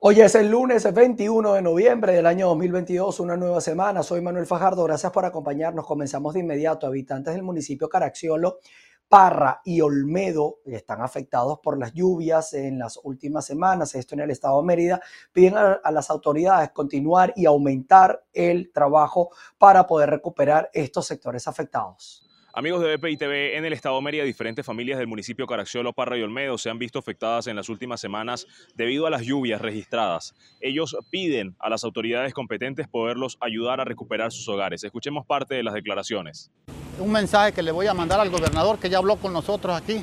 [0.00, 4.04] Hoy es el lunes 21 de noviembre del año 2022, una nueva semana.
[4.04, 5.84] Soy Manuel Fajardo, gracias por acompañarnos.
[5.84, 6.86] Comenzamos de inmediato.
[6.86, 8.60] Habitantes del municipio Caracciolo,
[9.08, 13.96] Parra y Olmedo están afectados por las lluvias en las últimas semanas.
[13.96, 15.00] Esto en el estado de Mérida.
[15.32, 21.48] Piden a, a las autoridades continuar y aumentar el trabajo para poder recuperar estos sectores
[21.48, 22.27] afectados.
[22.58, 26.18] Amigos de BPI TV, en el estado de Mérida, diferentes familias del municipio Caracciolo, Parra
[26.18, 30.34] y Olmedo se han visto afectadas en las últimas semanas debido a las lluvias registradas.
[30.60, 34.82] Ellos piden a las autoridades competentes poderlos ayudar a recuperar sus hogares.
[34.82, 36.50] Escuchemos parte de las declaraciones.
[36.98, 40.02] Un mensaje que le voy a mandar al gobernador que ya habló con nosotros aquí,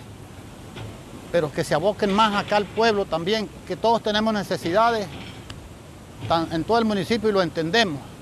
[1.34, 5.10] pero que se aboquen más acá al pueblo también, que todos tenemos necesidades
[6.54, 8.15] en todo el municipio y lo entendemos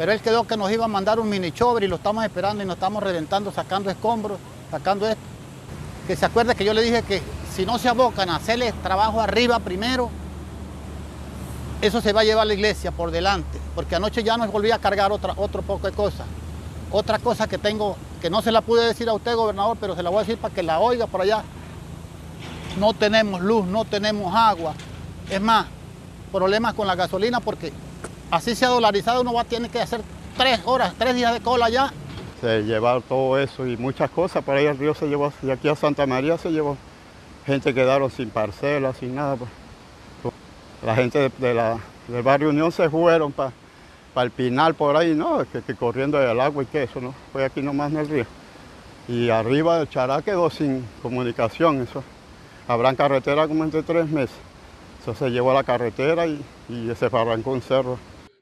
[0.00, 2.62] pero él quedó que nos iba a mandar un mini chover y lo estamos esperando
[2.62, 4.38] y nos estamos reventando, sacando escombros,
[4.70, 5.20] sacando esto.
[6.06, 7.20] Que se acuerde que yo le dije que
[7.54, 10.08] si no se abocan a hacerle trabajo arriba primero,
[11.82, 14.70] eso se va a llevar a la iglesia por delante, porque anoche ya nos volví
[14.70, 16.24] a cargar otra, otro poco de cosas.
[16.90, 20.02] Otra cosa que tengo, que no se la pude decir a usted, gobernador, pero se
[20.02, 21.42] la voy a decir para que la oiga por allá.
[22.78, 24.72] No tenemos luz, no tenemos agua.
[25.28, 25.66] Es más,
[26.32, 27.70] problemas con la gasolina porque
[28.30, 30.00] así se ha dolarizado, uno va a tener que hacer
[30.36, 31.92] tres horas, tres días de cola ya.
[32.40, 35.68] Se llevó todo eso y muchas cosas, por ahí el río se llevó, y aquí
[35.68, 36.76] a Santa María se llevó.
[37.46, 39.36] Gente quedaron sin parcelas, sin nada.
[39.36, 39.50] Pues.
[40.84, 43.52] La gente de, la, del barrio Unión se fueron para
[44.14, 45.44] pa el Pinal por ahí, ¿no?
[45.50, 47.14] Que, que corriendo el agua y que eso, ¿no?
[47.32, 48.26] Fue aquí nomás en el río.
[49.08, 52.02] Y arriba del Chará quedó sin comunicación, eso.
[52.68, 54.36] Habrán carretera como entre tres meses.
[55.02, 57.98] Eso se llevó a la carretera y, y se arrancó un cerro.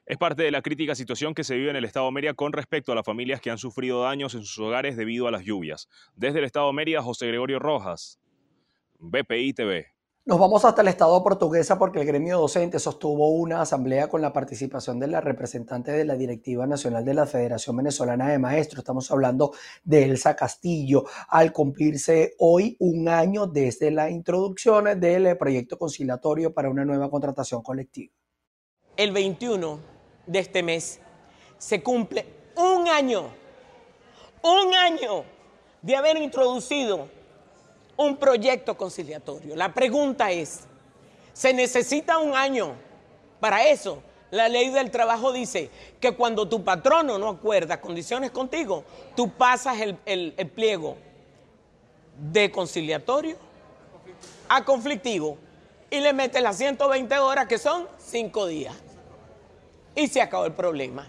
[0.09, 2.51] Es parte de la crítica situación que se vive en el estado de Mérida con
[2.51, 5.87] respecto a las familias que han sufrido daños en sus hogares debido a las lluvias.
[6.15, 8.19] Desde el estado de Mérida, José Gregorio Rojas,
[8.97, 9.85] BPI TV.
[10.25, 14.33] Nos vamos hasta el estado portuguesa porque el gremio docente sostuvo una asamblea con la
[14.33, 18.79] participación de la representante de la Directiva Nacional de la Federación Venezolana de Maestros.
[18.79, 25.77] Estamos hablando de Elsa Castillo, al cumplirse hoy un año desde la introducción del proyecto
[25.77, 28.11] conciliatorio para una nueva contratación colectiva.
[28.97, 29.98] El 21
[30.29, 30.99] de este mes
[31.57, 32.25] se cumple
[32.55, 33.29] un año,
[34.43, 35.23] un año
[35.81, 37.09] de haber introducido
[37.97, 39.55] un proyecto conciliatorio.
[39.55, 40.61] La pregunta es,
[41.33, 42.75] ¿se necesita un año
[43.39, 44.03] para eso?
[44.29, 48.83] La ley del trabajo dice que cuando tu patrono no acuerda condiciones contigo,
[49.15, 50.95] tú pasas el, el, pliego
[52.31, 53.35] de conciliatorio
[54.47, 55.39] a conflictivo
[55.89, 58.75] y le metes las 120 horas que son 5 días
[59.95, 61.07] y se acabó el problema.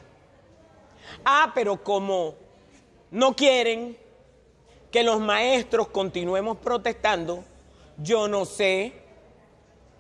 [1.25, 2.35] Ah, pero como
[3.11, 3.97] no quieren
[4.91, 7.45] que los maestros continuemos protestando,
[7.97, 8.93] yo no sé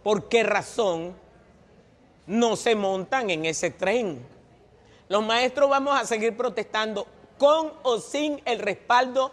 [0.02, 1.14] por qué razón
[2.26, 4.24] no se montan en ese tren.
[5.08, 7.06] Los maestros vamos a seguir protestando
[7.38, 9.32] con o sin el respaldo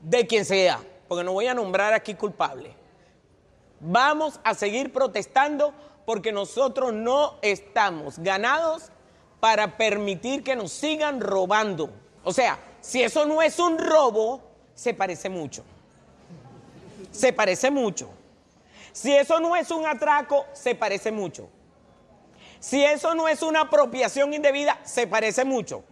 [0.00, 2.74] de quien sea, porque no voy a nombrar aquí culpable.
[3.80, 5.72] Vamos a seguir protestando
[6.08, 8.84] porque nosotros no estamos ganados
[9.40, 11.90] para permitir que nos sigan robando.
[12.24, 14.40] O sea, si eso no es un robo,
[14.74, 15.64] se parece mucho.
[17.10, 18.08] Se parece mucho.
[18.90, 21.50] Si eso no es un atraco, se parece mucho.
[22.58, 25.84] Si eso no es una apropiación indebida, se parece mucho.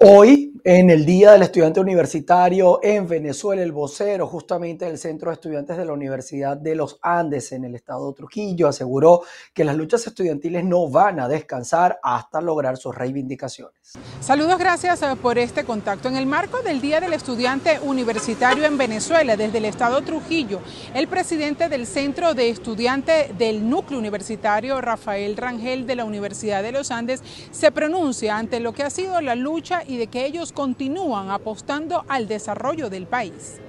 [0.00, 5.34] Hoy, en el Día del Estudiante Universitario en Venezuela, el vocero justamente del Centro de
[5.34, 9.22] Estudiantes de la Universidad de los Andes en el estado Trujillo aseguró
[9.52, 13.74] que las luchas estudiantiles no van a descansar hasta lograr sus reivindicaciones.
[14.20, 16.08] Saludos, gracias eh, por este contacto.
[16.08, 20.60] En el marco del Día del Estudiante Universitario en Venezuela, desde el estado Trujillo,
[20.94, 26.70] el presidente del Centro de Estudiantes del Núcleo Universitario, Rafael Rangel de la Universidad de
[26.70, 30.52] los Andes, se pronuncia ante lo que ha sido la lucha y de que ellos
[30.52, 33.60] continúan apostando al desarrollo del país.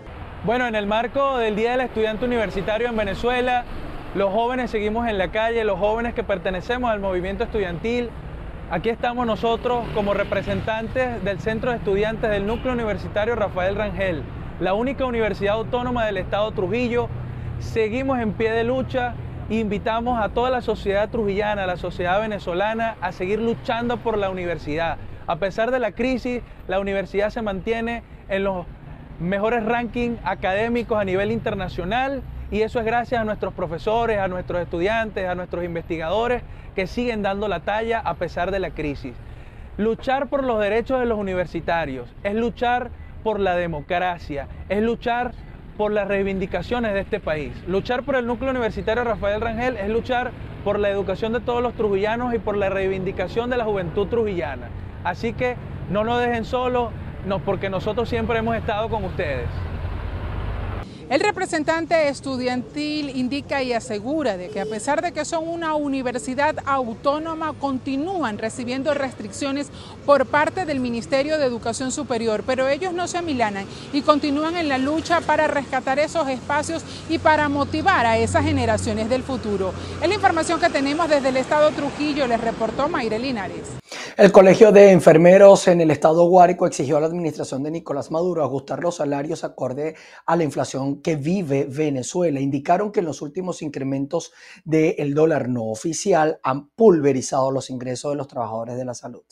[0.44, 3.64] Bueno, en el marco del Día del Estudiante Universitario en Venezuela,
[4.16, 8.10] los jóvenes seguimos en la calle, los jóvenes que pertenecemos al movimiento estudiantil,
[8.70, 14.24] aquí estamos nosotros como representantes del Centro de Estudiantes del Núcleo Universitario Rafael Rangel,
[14.60, 17.08] la única universidad autónoma del estado Trujillo.
[17.60, 19.16] Seguimos en pie de lucha
[19.50, 24.30] invitamos a toda la sociedad trujillana, a la sociedad venezolana, a seguir luchando por la
[24.30, 24.98] universidad.
[25.30, 28.66] A pesar de la crisis, la universidad se mantiene en los
[29.20, 34.60] mejores rankings académicos a nivel internacional y eso es gracias a nuestros profesores, a nuestros
[34.60, 36.42] estudiantes, a nuestros investigadores
[36.74, 39.14] que siguen dando la talla a pesar de la crisis.
[39.78, 42.90] Luchar por los derechos de los universitarios es luchar
[43.22, 45.34] por la democracia, es luchar
[45.78, 47.54] por las reivindicaciones de este país.
[47.68, 50.32] Luchar por el núcleo universitario Rafael Rangel es luchar
[50.64, 54.70] por la educación de todos los trujillanos y por la reivindicación de la juventud trujillana.
[55.04, 55.56] Así que
[55.90, 56.90] no nos dejen solos,
[57.46, 59.48] porque nosotros siempre hemos estado con ustedes.
[61.10, 66.56] El representante estudiantil indica y asegura de que a pesar de que son una universidad
[66.68, 69.72] autónoma, continúan recibiendo restricciones
[70.06, 74.70] por parte del Ministerio de Educación Superior, pero ellos no se amilanan y continúan en
[74.70, 79.74] la lucha para rescatar esos espacios y para motivar a esas generaciones del futuro.
[80.04, 83.79] Es la información que tenemos desde el Estado Trujillo, les reportó Mayre Linares.
[84.20, 88.44] El Colegio de Enfermeros en el Estado Guárico exigió a la administración de Nicolás Maduro
[88.44, 89.96] ajustar los salarios acorde
[90.26, 92.42] a la inflación que vive Venezuela.
[92.42, 94.34] Indicaron que en los últimos incrementos
[94.66, 99.24] del dólar no oficial han pulverizado los ingresos de los trabajadores de la salud.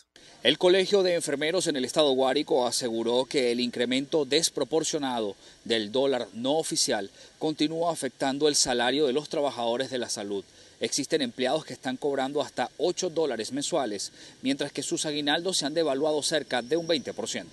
[0.42, 5.36] El Colegio de Enfermeros en el Estado Guárico aseguró que el incremento desproporcionado
[5.66, 10.45] del dólar no oficial continúa afectando el salario de los trabajadores de la salud.
[10.79, 15.74] Existen empleados que están cobrando hasta 8 dólares mensuales, mientras que sus aguinaldos se han
[15.74, 17.45] devaluado cerca de un 20%.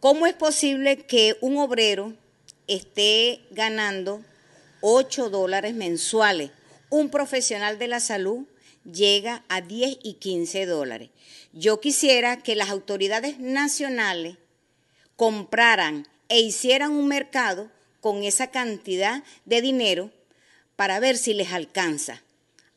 [0.00, 2.12] ¿Cómo es posible que un obrero
[2.66, 4.20] esté ganando
[4.82, 6.50] 8 dólares mensuales?
[6.90, 8.44] Un profesional de la salud
[8.84, 11.08] llega a 10 y 15 dólares.
[11.54, 14.36] Yo quisiera que las autoridades nacionales
[15.16, 17.70] compraran e hicieran un mercado
[18.00, 20.10] con esa cantidad de dinero
[20.76, 22.23] para ver si les alcanza.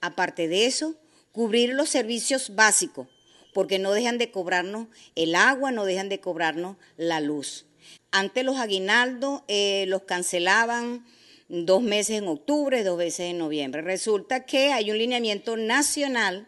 [0.01, 0.95] Aparte de eso,
[1.31, 3.07] cubrir los servicios básicos,
[3.53, 7.65] porque no dejan de cobrarnos el agua, no dejan de cobrarnos la luz.
[8.11, 11.05] Antes los aguinaldos eh, los cancelaban
[11.49, 13.81] dos meses en octubre, dos veces en noviembre.
[13.81, 16.47] Resulta que hay un lineamiento nacional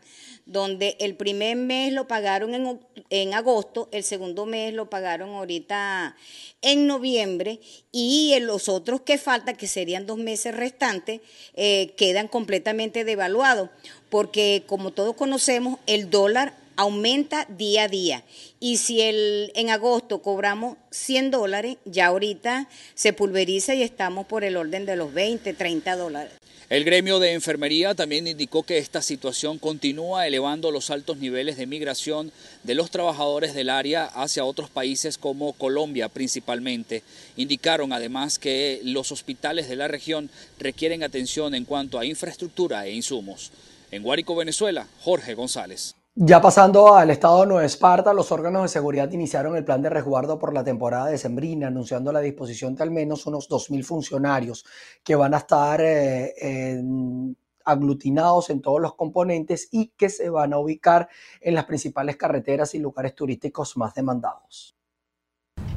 [0.49, 2.79] donde el primer mes lo pagaron en,
[3.11, 6.15] en, agosto, el segundo mes lo pagaron ahorita
[6.63, 7.59] en noviembre
[7.91, 11.21] y los otros que faltan, que serían dos meses restantes,
[11.53, 13.69] eh, quedan completamente devaluados,
[14.09, 18.23] porque como todos conocemos, el dólar aumenta día a día.
[18.59, 24.43] Y si el, en agosto cobramos 100 dólares, ya ahorita se pulveriza y estamos por
[24.43, 26.38] el orden de los 20, 30 dólares.
[26.69, 31.65] El gremio de enfermería también indicó que esta situación continúa elevando los altos niveles de
[31.65, 32.31] migración
[32.61, 37.01] de los trabajadores del área hacia otros países como Colombia principalmente.
[37.37, 40.29] Indicaron además que los hospitales de la región
[40.59, 43.51] requieren atención en cuanto a infraestructura e insumos.
[43.89, 45.95] En Guárico, Venezuela, Jorge González.
[46.21, 49.89] Ya pasando al estado de Nueva Esparta, los órganos de seguridad iniciaron el plan de
[49.89, 54.65] resguardo por la temporada de Sembrina, anunciando la disposición de al menos unos 2.000 funcionarios
[55.01, 56.83] que van a estar eh,
[57.63, 61.07] aglutinados en todos los componentes y que se van a ubicar
[61.39, 64.75] en las principales carreteras y lugares turísticos más demandados.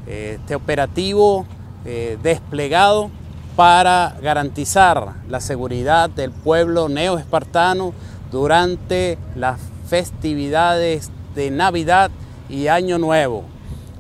[0.09, 1.47] Este operativo
[1.85, 3.13] eh, desplegado
[3.55, 7.95] para garantizar la seguridad del pueblo neoespartano
[8.33, 12.11] durante las festividades de Navidad
[12.49, 13.45] y Año Nuevo.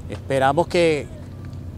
[0.08, 1.06] Esperamos que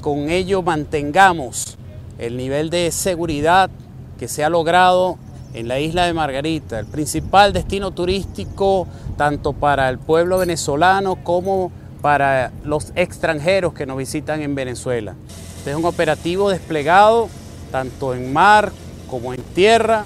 [0.01, 1.77] con ello mantengamos
[2.19, 3.71] el nivel de seguridad
[4.17, 5.19] que se ha logrado
[5.53, 11.73] en la isla de Margarita, el principal destino turístico tanto para el pueblo venezolano como
[12.01, 15.17] para los extranjeros que nos visitan en Venezuela.
[15.59, 17.29] Este es un operativo desplegado
[17.73, 18.71] tanto en mar
[19.11, 20.05] como en tierra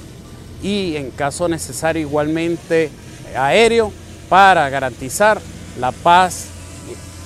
[0.63, 2.91] y en caso necesario igualmente
[3.37, 3.93] aéreo
[4.29, 5.41] para garantizar
[5.79, 6.49] la paz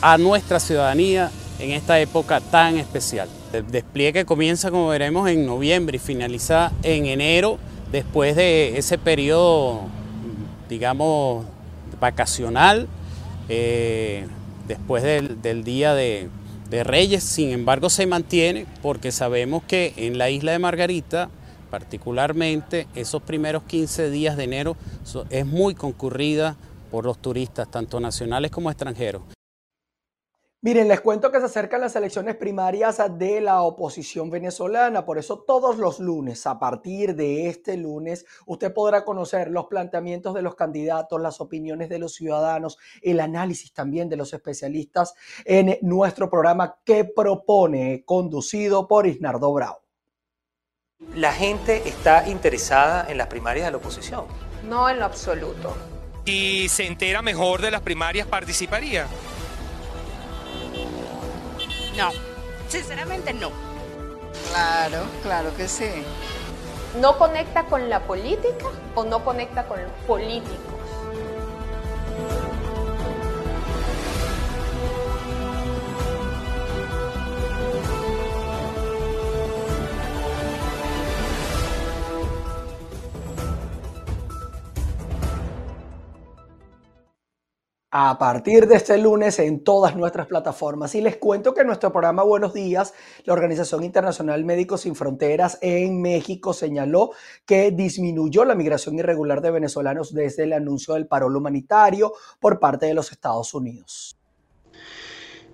[0.00, 3.28] a nuestra ciudadanía en esta época tan especial.
[3.52, 7.58] El despliegue comienza, como veremos, en noviembre y finaliza en enero,
[7.90, 9.82] después de ese periodo,
[10.68, 11.44] digamos,
[12.00, 12.88] vacacional,
[13.48, 14.26] eh,
[14.66, 16.28] después del, Día de,
[16.70, 17.22] de Reyes.
[17.22, 21.28] Sin embargo, se mantiene porque sabemos que en la isla de Margarita,
[21.72, 24.76] particularmente esos primeros 15 días de enero
[25.30, 26.54] es muy concurrida
[26.90, 29.22] por los turistas, tanto nacionales como extranjeros.
[30.60, 35.44] Miren, les cuento que se acercan las elecciones primarias de la oposición venezolana, por eso
[35.46, 40.54] todos los lunes, a partir de este lunes, usted podrá conocer los planteamientos de los
[40.54, 45.14] candidatos, las opiniones de los ciudadanos, el análisis también de los especialistas
[45.46, 49.81] en nuestro programa que propone, conducido por Isnardo Bravo.
[51.14, 54.24] ¿La gente está interesada en las primarias de la oposición?
[54.64, 55.76] No en lo absoluto.
[56.24, 59.06] ¿Y se entera mejor de las primarias, participaría?
[61.96, 62.10] No,
[62.68, 63.50] sinceramente no.
[64.50, 65.90] Claro, claro que sí.
[67.00, 70.58] ¿No conecta con la política o no conecta con los políticos?
[87.94, 90.94] A partir de este lunes en todas nuestras plataformas.
[90.94, 92.94] Y les cuento que nuestro programa Buenos Días,
[93.24, 97.10] la Organización Internacional Médicos Sin Fronteras en México señaló
[97.44, 102.86] que disminuyó la migración irregular de venezolanos desde el anuncio del paro humanitario por parte
[102.86, 104.18] de los Estados Unidos.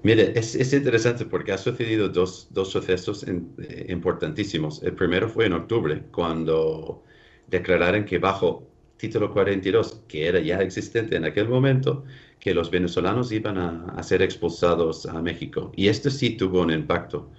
[0.05, 4.81] Mire, es, interesante porque ha sucedido dos, dos sucesos eh, importantísimos.
[4.85, 7.03] El primero fue en octubre, cuando
[7.49, 8.68] declararon que bajo
[8.99, 12.05] título 42, que era ya existente en aquel momento,
[12.41, 15.73] que los venezolanos iban a, ser expulsados a México.
[15.77, 17.31] Y esto sí tuvo un impacto,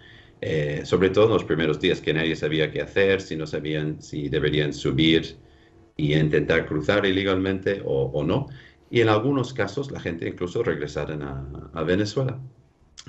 [0.42, 4.02] eh, sobre todo en los primeros días, que nadie sabía qué hacer, si no sabían
[4.02, 5.38] si deberían subir
[5.98, 8.48] y intentar cruzar ilegalmente o, no.
[8.90, 12.40] Y en algunos casos la gente incluso regresaron a, Venezuela.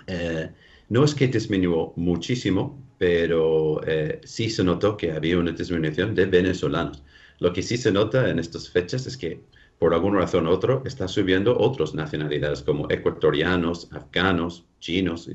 [0.07, 0.51] Eh,
[0.89, 6.27] no es que disminuyó muchísimo, pero eh, sí se notó que había una disminución de
[6.27, 7.03] venezolanos.
[7.39, 9.43] Lo que sí se nota en estas fechas es que
[9.79, 15.31] por alguna razón u otra está subiendo otras nacionalidades como ecuatorianos, afganos, chinos.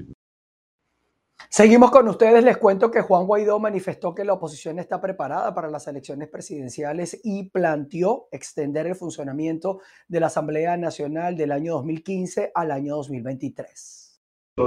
[1.50, 2.44] Seguimos con ustedes.
[2.44, 7.20] Les cuento que Juan Guaidó manifestó que la oposición está preparada para las elecciones presidenciales
[7.24, 14.22] y planteó extender el funcionamiento de la Asamblea Nacional del año 2015 al año 2023.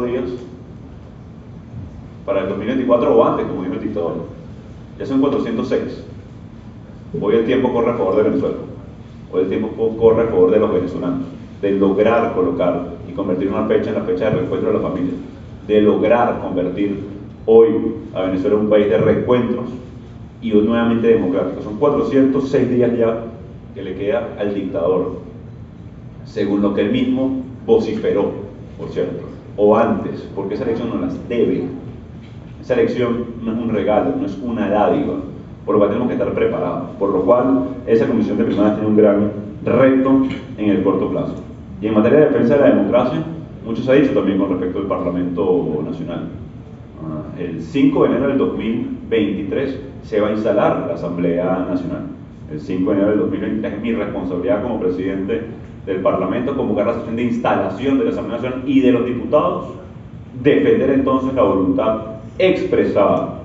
[0.04, 0.87] días
[2.28, 4.12] para el 2024 o antes, como dijo el dictador.
[4.98, 6.04] Ya son 406.
[7.18, 8.56] Hoy el tiempo corre a favor de Venezuela.
[9.32, 11.22] Hoy el tiempo corre a favor de los venezolanos.
[11.62, 15.14] De lograr colocar y convertir una fecha en la fecha de reencuentro de la familia.
[15.66, 17.02] De lograr convertir
[17.46, 17.68] hoy
[18.14, 19.70] a Venezuela en un país de reencuentros
[20.42, 21.62] y nuevamente democrático.
[21.62, 23.24] Son 406 días ya
[23.74, 25.20] que le queda al dictador,
[26.26, 28.32] según lo que él mismo vociferó,
[28.76, 29.24] por cierto,
[29.56, 31.77] o antes, porque esa elección no las debe.
[32.68, 35.14] Esa elección no es un regalo, no es una dádiva
[35.64, 36.90] por lo cual tenemos que estar preparados.
[36.98, 39.32] Por lo cual, esa comisión de primaria tiene un gran
[39.64, 40.22] reto
[40.58, 41.36] en el corto plazo.
[41.80, 43.22] Y en materia de defensa de la democracia,
[43.64, 46.28] mucho se ha dicho también con respecto al Parlamento Nacional.
[47.02, 52.02] Ah, el 5 de enero del 2023 se va a instalar la Asamblea Nacional.
[52.52, 55.42] El 5 de enero del 2023 es mi responsabilidad como presidente
[55.86, 59.68] del Parlamento convocar la sesión de instalación de la Asamblea Nacional y de los diputados,
[60.42, 63.40] defender entonces la voluntad expresada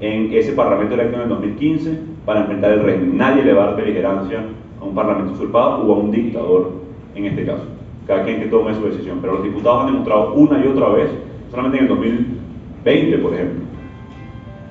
[0.00, 3.16] en ese Parlamento electo en el 2015 para enfrentar el régimen.
[3.16, 4.44] Nadie le va a dar beligerancia
[4.80, 6.72] a un Parlamento usurpado o a un dictador
[7.14, 7.64] en este caso.
[8.06, 9.18] Cada quien que tome su decisión.
[9.20, 11.10] Pero los diputados han demostrado una y otra vez,
[11.50, 13.64] solamente en el 2020, por ejemplo,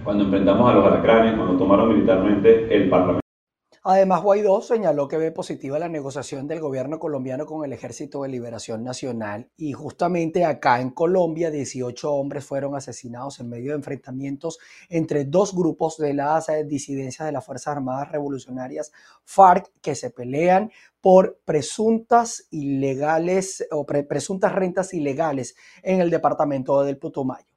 [0.03, 3.26] cuando enfrentamos a los alacranes, cuando tomaron militarmente el Parlamento.
[3.83, 8.29] Además, Guaidó señaló que ve positiva la negociación del gobierno colombiano con el Ejército de
[8.29, 14.59] Liberación Nacional y justamente acá en Colombia 18 hombres fueron asesinados en medio de enfrentamientos
[14.89, 18.91] entre dos grupos de las eh, disidencias de las Fuerzas Armadas Revolucionarias
[19.23, 26.97] FARC que se pelean por presuntas ilegales o presuntas rentas ilegales en el departamento del
[26.97, 27.56] Putumayo.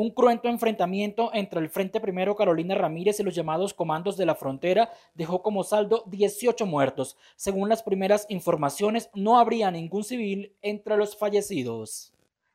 [0.00, 4.34] Un cruento enfrentamiento entre el Frente Primero Carolina Ramírez y los llamados Comandos de la
[4.34, 7.18] Frontera dejó como saldo 18 muertos.
[7.36, 12.14] Según las primeras informaciones, no habría ningún civil entre los fallecidos.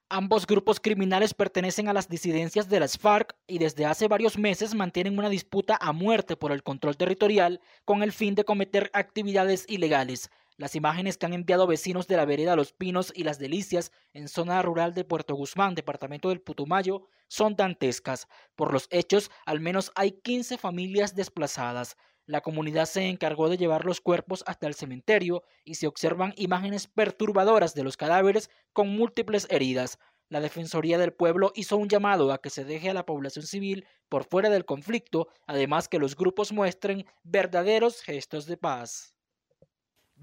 [0.10, 4.74] Ambos grupos criminales pertenecen a las disidencias de las FARC y desde hace varios meses
[4.74, 9.66] mantienen una disputa a muerte por el control territorial con el fin de cometer actividades
[9.68, 10.32] ilegales.
[10.58, 14.30] Las imágenes que han enviado vecinos de la vereda Los Pinos y Las Delicias en
[14.30, 18.30] zona rural de Puerto Guzmán, departamento del Putumayo, son dantescas.
[18.56, 21.98] Por los hechos, al menos hay 15 familias desplazadas.
[22.26, 26.88] La comunidad se encargó de llevar los cuerpos hasta el cementerio y se observan imágenes
[26.88, 30.00] perturbadoras de los cadáveres con múltiples heridas.
[30.30, 33.86] La Defensoría del Pueblo hizo un llamado a que se deje a la población civil
[34.08, 39.15] por fuera del conflicto, además que los grupos muestren verdaderos gestos de paz.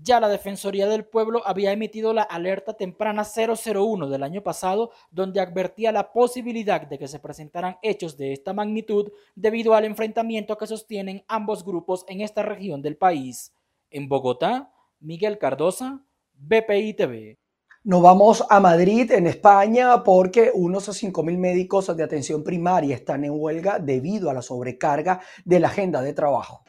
[0.04, 5.38] Ya la Defensoría del Pueblo había emitido la alerta temprana 001 del año pasado, donde
[5.38, 10.66] advertía la posibilidad de que se presentaran hechos de esta magnitud debido al enfrentamiento que
[10.66, 13.54] sostienen ambos grupos en esta región del país.
[13.90, 16.04] En Bogotá, Miguel Cardosa,
[16.34, 17.38] BPI TV.
[17.84, 23.32] Nos vamos a Madrid, en España, porque unos 5.000 médicos de atención primaria están en
[23.34, 26.64] huelga debido a la sobrecarga de la agenda de trabajo.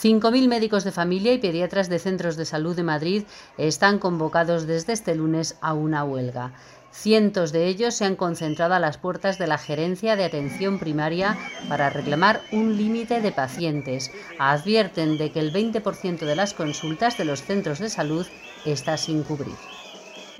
[0.00, 3.24] 5.000 médicos de familia y pediatras de centros de salud de Madrid
[3.56, 6.52] están convocados desde este lunes a una huelga.
[6.92, 11.36] Cientos de ellos se han concentrado a las puertas de la Gerencia de Atención Primaria
[11.68, 14.12] para reclamar un límite de pacientes.
[14.38, 18.26] Advierten de que el 20% de las consultas de los centros de salud
[18.64, 19.56] está sin cubrir.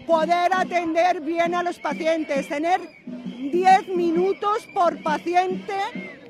[0.09, 5.75] Poder atender bien a los pacientes, tener 10 minutos por paciente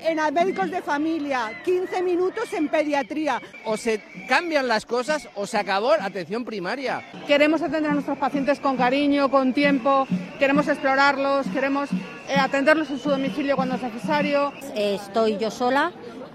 [0.01, 3.41] en médicos de familia, 15 minutos en pediatría.
[3.63, 7.01] O se cambian las cosas o se acabó la atención primaria.
[7.25, 10.05] Queremos atender a nuestros pacientes con cariño, con tiempo,
[10.39, 11.89] queremos explorarlos, queremos
[12.27, 14.51] eh, atenderlos en su domicilio cuando es necesario.
[14.75, 15.93] Estoy yo sola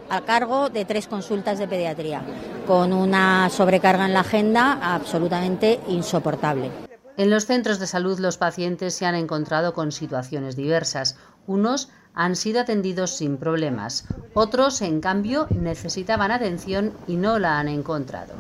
[0.09, 2.23] a cargo de tres consultas de pediatría,
[2.67, 6.94] con una sobrecarga en la agenda absolutamente insoportable.
[7.17, 11.17] En los centros de salud los pacientes se han encontrado con situaciones diversas.
[11.47, 17.69] Unos han sido atendidos sin problemas, otros, en cambio, necesitaban atención y no la han
[17.69, 18.35] encontrado.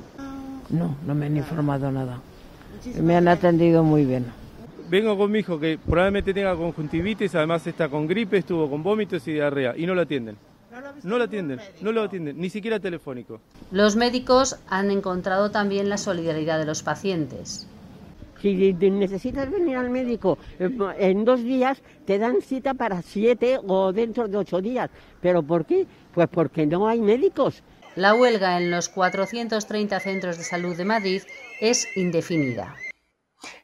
[0.71, 2.21] No, no me han informado nada.
[3.00, 4.26] Me han atendido muy bien.
[4.88, 9.26] Vengo con mi hijo que probablemente tenga conjuntivitis, además está con gripe, estuvo con vómitos
[9.28, 10.37] y diarrea y no lo atienden.
[11.04, 13.40] No lo atienden, no lo atienden, ni siquiera telefónico.
[13.71, 17.69] Los médicos han encontrado también la solidaridad de los pacientes.
[18.44, 23.90] Si necesitas venir al médico eh, en dos días, te dan cita para siete o
[23.90, 24.90] dentro de ocho días.
[25.22, 25.86] ¿Pero por qué?
[26.12, 27.62] Pues porque no hay médicos.
[27.96, 31.22] La huelga en los 430 centros de salud de Madrid
[31.58, 32.74] es indefinida.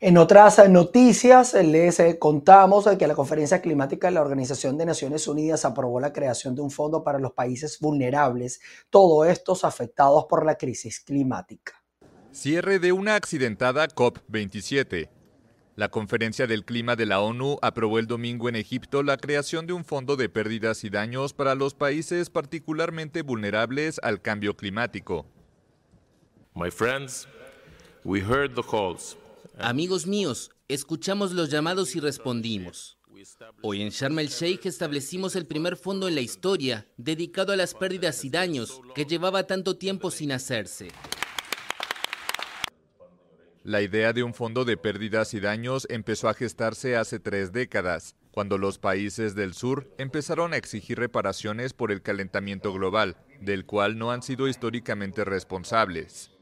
[0.01, 5.29] En otras noticias, les eh, contamos que la Conferencia Climática de la Organización de Naciones
[5.29, 10.47] Unidas aprobó la creación de un fondo para los países vulnerables, todos estos afectados por
[10.47, 11.80] la crisis climática.
[12.33, 15.09] Cierre de una accidentada COP27.
[15.75, 19.73] La Conferencia del Clima de la ONU aprobó el domingo en Egipto la creación de
[19.73, 25.27] un fondo de pérdidas y daños para los países particularmente vulnerables al cambio climático.
[26.55, 27.27] My friends,
[28.05, 29.17] we heard the calls.
[29.59, 32.97] Amigos míos, escuchamos los llamados y respondimos.
[33.63, 37.75] Hoy en Sharm el Sheikh establecimos el primer fondo en la historia dedicado a las
[37.75, 40.89] pérdidas y daños que llevaba tanto tiempo sin hacerse.
[43.71, 48.17] La idea de un fondo de pérdidas y daños empezó a gestarse hace tres décadas,
[48.33, 53.97] cuando los países del sur empezaron a exigir reparaciones por el calentamiento global, del cual
[53.97, 56.33] no han sido históricamente responsables.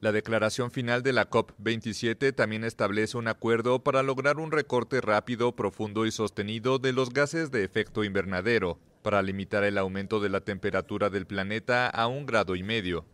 [0.00, 5.56] La declaración final de la COP27 también establece un acuerdo para lograr un recorte rápido,
[5.56, 10.42] profundo y sostenido de los gases de efecto invernadero, para limitar el aumento de la
[10.42, 13.06] temperatura del planeta a un grado y medio.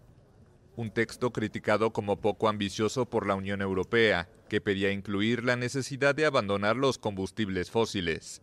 [0.76, 6.14] Un texto criticado como poco ambicioso por la Unión Europea, que pedía incluir la necesidad
[6.14, 8.42] de abandonar los combustibles fósiles.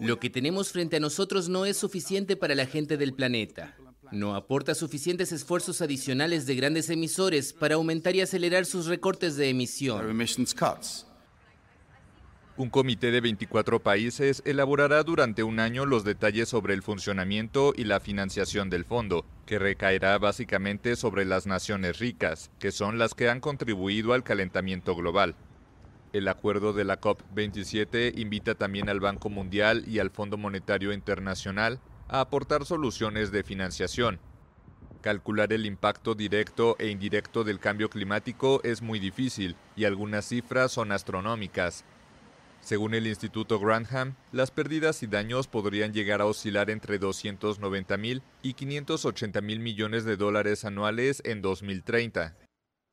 [0.00, 3.76] Lo que tenemos frente a nosotros no es suficiente para la gente del planeta
[4.12, 9.48] no aporta suficientes esfuerzos adicionales de grandes emisores para aumentar y acelerar sus recortes de
[9.48, 10.00] emisión.
[12.62, 17.82] Un comité de 24 países elaborará durante un año los detalles sobre el funcionamiento y
[17.82, 23.28] la financiación del fondo, que recaerá básicamente sobre las naciones ricas, que son las que
[23.28, 25.34] han contribuido al calentamiento global.
[26.12, 31.80] El acuerdo de la COP27 invita también al Banco Mundial y al Fondo Monetario Internacional
[32.06, 34.20] a aportar soluciones de financiación.
[35.00, 40.70] Calcular el impacto directo e indirecto del cambio climático es muy difícil y algunas cifras
[40.70, 41.84] son astronómicas.
[42.62, 48.22] Según el Instituto Grantham, las pérdidas y daños podrían llegar a oscilar entre 290 mil
[48.40, 52.36] y 580 mil millones de dólares anuales en 2030.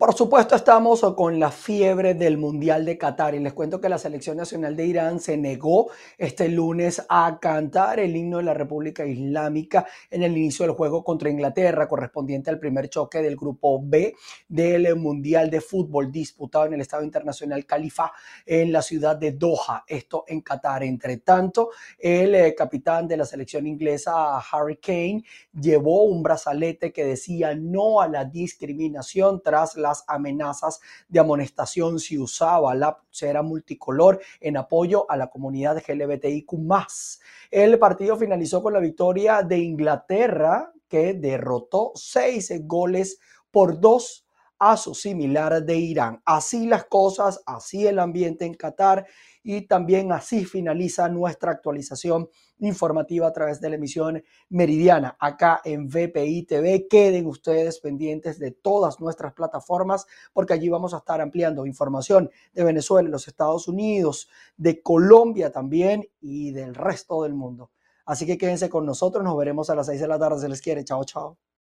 [0.10, 4.00] Por supuesto, estamos con la fiebre del Mundial de Qatar y les cuento que la
[4.00, 9.06] Selección Nacional de Irán se negó este lunes a cantar el himno de la República
[9.06, 14.16] Islámica en el inicio del juego contra Inglaterra, correspondiente al primer choque del Grupo B
[14.48, 18.12] del Mundial de Fútbol disputado en el Estadio Internacional Califa
[18.48, 20.82] en la ciudad de Doha, esto en Qatar.
[20.82, 21.70] Entre tanto,
[22.00, 28.02] el eh, capitán de la selección inglesa, Harry Kane, llevó un brazalete que decía no
[28.02, 35.18] a la discriminación tras amenazas de amonestación si usaba la pulsera multicolor en apoyo a
[35.18, 36.54] la comunidad LGBTIQ.
[37.52, 43.20] El partido finalizó con la victoria de Inglaterra, que derrotó seis goles
[43.52, 44.26] por dos
[44.60, 46.22] a su similar de Irán.
[46.26, 49.08] Así las cosas, así el ambiente en Qatar
[49.42, 55.88] y también así finaliza nuestra actualización informativa a través de la emisión meridiana acá en
[55.88, 56.88] VPI TV.
[56.90, 62.64] Queden ustedes pendientes de todas nuestras plataformas porque allí vamos a estar ampliando información de
[62.66, 67.72] Venezuela, los Estados Unidos, de Colombia también y del resto del mundo.
[68.06, 70.62] Así que quédense con nosotros, nos veremos a las 6 de la tarde, se les
[70.62, 71.49] quiere, chao, chao.